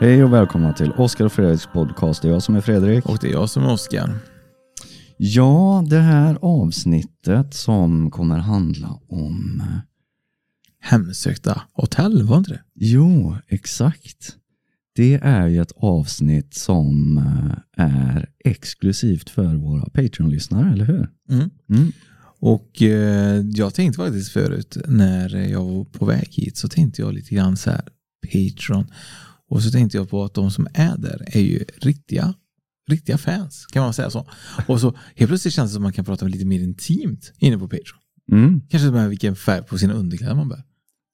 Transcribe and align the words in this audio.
Hej 0.00 0.24
och 0.24 0.32
välkomna 0.32 0.72
till 0.72 0.92
Oskar 0.92 1.24
och 1.24 1.32
Fredriks 1.32 1.66
podcast. 1.72 2.22
Det 2.22 2.28
är 2.28 2.32
jag 2.32 2.42
som 2.42 2.54
är 2.56 2.60
Fredrik. 2.60 3.06
Och 3.06 3.18
det 3.20 3.28
är 3.28 3.32
jag 3.32 3.50
som 3.50 3.62
är 3.62 3.72
Oskar. 3.72 4.18
Ja, 5.16 5.84
det 5.90 5.98
här 6.00 6.38
avsnittet 6.42 7.54
som 7.54 8.10
kommer 8.10 8.38
handla 8.38 9.00
om... 9.08 9.62
eh, 9.66 9.78
Hemsökta 10.80 11.62
hotell, 11.72 12.22
var 12.22 12.38
inte 12.38 12.50
det? 12.50 12.62
Jo, 12.74 13.36
exakt. 13.48 14.36
Det 14.94 15.14
är 15.22 15.46
ju 15.46 15.62
ett 15.62 15.72
avsnitt 15.76 16.54
som 16.54 17.18
eh, 17.18 17.84
är 17.86 18.28
exklusivt 18.44 19.30
för 19.30 19.54
våra 19.54 19.84
Patreon-lyssnare, 19.84 20.72
eller 20.72 20.84
hur? 20.84 21.08
Mm. 21.30 21.50
Mm. 21.70 21.92
Och 22.40 22.82
eh, 22.82 23.44
jag 23.54 23.74
tänkte 23.74 23.96
faktiskt 23.96 24.32
förut 24.32 24.76
när 24.86 25.36
jag 25.36 25.64
var 25.64 25.84
på 25.84 26.04
väg 26.04 26.28
hit 26.30 26.56
så 26.56 26.68
tänkte 26.68 27.02
jag 27.02 27.14
lite 27.14 27.34
grann 27.34 27.56
så 27.56 27.70
här 27.70 27.82
Patreon. 28.32 28.86
Och 29.50 29.62
så 29.62 29.70
tänkte 29.70 29.96
jag 29.98 30.10
på 30.10 30.24
att 30.24 30.34
de 30.34 30.50
som 30.50 30.66
är 30.74 30.96
där 30.98 31.22
är 31.26 31.40
ju 31.40 31.64
riktiga, 31.80 32.34
riktiga 32.90 33.18
fans. 33.18 33.66
Kan 33.72 33.82
man 33.82 33.92
säga 33.92 34.10
så? 34.10 34.26
Och 34.66 34.80
så 34.80 34.94
helt 35.16 35.28
plötsligt 35.28 35.54
känns 35.54 35.70
det 35.70 35.74
som 35.74 35.82
att 35.82 35.86
man 35.86 35.92
kan 35.92 36.04
prata 36.04 36.26
lite 36.26 36.44
mer 36.44 36.60
intimt 36.60 37.32
inne 37.38 37.58
på 37.58 37.68
Patreon. 37.68 37.98
Mm. 38.32 38.60
Kanske 38.70 38.90
med 38.90 39.08
vilken 39.08 39.36
färg 39.36 39.62
på 39.62 39.78
sina 39.78 39.92
underkläder 39.94 40.34
man 40.34 40.48
bär. 40.48 40.62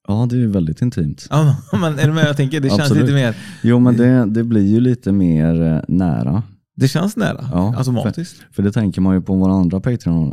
Ja, 0.09 0.27
det 0.31 0.43
är 0.43 0.47
väldigt 0.47 0.83
intimt. 0.83 1.27
Ja, 1.31 1.57
men 1.73 1.99
är 1.99 2.07
du 2.07 2.13
med? 2.13 2.27
Jag 2.27 2.37
tänker 2.37 2.61
det 2.61 2.69
känns 2.71 2.91
lite 2.95 3.13
mer, 3.13 3.37
Jo, 3.63 3.79
men 3.79 3.97
det, 3.97 4.25
det 4.27 4.45
blir 4.45 4.67
ju 4.67 4.81
lite 4.81 5.13
mer 5.13 5.63
eh, 5.63 5.81
nära. 5.89 6.43
det 6.77 6.89
känns 6.89 7.17
nära 7.17 7.49
Ja, 7.53 7.75
automatiskt. 7.79 8.37
För 8.53 8.63
det 8.63 8.73
tänker 8.73 9.01
man 9.01 9.15
ju 9.15 9.23
på 9.23 9.35
våra 9.35 9.53
andra 9.53 9.81
Patreon 9.81 10.33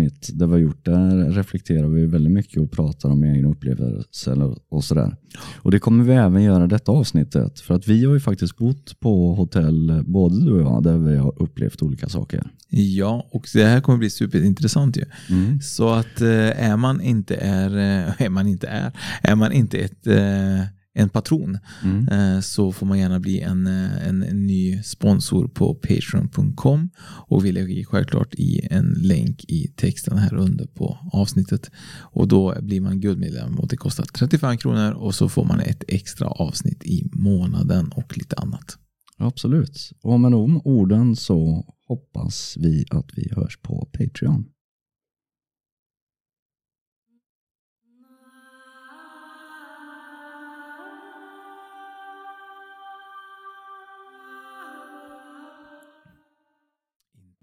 Avsnitt 0.00 0.30
där 0.38 0.46
vi 0.46 0.52
har 0.52 0.58
gjort, 0.58 0.84
där 0.84 1.30
reflekterar 1.30 1.88
vi 1.88 2.06
väldigt 2.06 2.32
mycket 2.32 2.62
och 2.62 2.70
pratar 2.70 3.08
om 3.08 3.24
egna 3.24 3.48
upplevelser 3.48 4.56
och 4.68 4.84
sådär. 4.84 5.16
Och 5.56 5.70
det 5.70 5.78
kommer 5.78 6.04
vi 6.04 6.12
även 6.12 6.42
göra 6.42 6.66
detta 6.66 6.92
avsnittet. 6.92 7.60
För 7.60 7.74
att 7.74 7.88
vi 7.88 8.04
har 8.04 8.14
ju 8.14 8.20
faktiskt 8.20 8.56
bott 8.56 9.00
på 9.00 9.34
hotell, 9.34 10.02
både 10.06 10.44
du 10.44 10.52
och 10.52 10.60
jag, 10.60 10.82
där 10.82 10.98
vi 10.98 11.16
har 11.16 11.42
upplevt 11.42 11.82
olika 11.82 12.08
saker. 12.08 12.42
Ja, 12.68 13.26
och 13.30 13.48
det 13.54 13.64
här 13.64 13.80
kommer 13.80 13.98
bli 13.98 14.10
superintressant 14.10 14.96
ju. 14.96 15.04
Mm. 15.30 15.60
Så 15.60 15.88
att 15.88 16.20
eh, 16.20 16.70
är 16.70 16.76
man 16.76 17.00
inte 17.00 17.36
är, 17.36 17.76
eh, 17.76 18.22
är 18.26 18.28
man 18.28 18.46
inte 18.46 18.66
är, 18.66 18.92
är 19.22 19.34
man 19.34 19.52
inte 19.52 19.78
ett, 19.78 20.06
eh, 20.06 20.60
en 20.94 21.08
patron 21.08 21.58
Mm. 21.84 22.08
eh, 22.08 22.40
så 22.40 22.72
får 22.72 22.86
man 22.86 22.98
gärna 22.98 23.20
bli 23.20 23.40
en, 23.40 23.66
eh, 23.66 24.08
en, 24.08 24.22
en 24.22 24.46
ny 24.46 24.82
sponsor 24.82 25.48
på 25.48 25.74
patreon.com 25.74 26.90
och 27.02 27.44
vi 27.44 27.52
lägger 27.52 27.84
självklart 27.84 28.34
i 28.34 28.66
en 28.70 28.94
länk 28.98 29.44
i 29.48 29.72
texten 29.76 30.18
här 30.18 30.34
under 30.34 30.66
på 30.66 30.98
avsnittet 31.12 31.70
och 32.00 32.28
då 32.28 32.54
blir 32.62 32.80
man 32.80 33.00
guldmedlem 33.00 33.58
och 33.58 33.68
det 33.68 33.76
kostar 33.76 34.04
35 34.04 34.56
kronor 34.58 34.92
och 34.92 35.14
så 35.14 35.28
får 35.28 35.44
man 35.44 35.60
ett 35.60 35.84
extra 35.88 36.28
avsnitt 36.28 36.84
i 36.84 37.10
månaden 37.12 37.88
och 37.92 38.18
lite 38.18 38.36
annat. 38.36 38.78
Absolut. 39.18 39.90
Och 40.02 40.20
med 40.20 40.32
de 40.32 40.60
orden 40.64 41.16
så 41.16 41.66
hoppas 41.88 42.56
vi 42.60 42.84
att 42.90 43.10
vi 43.14 43.28
hörs 43.36 43.58
på 43.62 43.88
Patreon. 43.98 44.44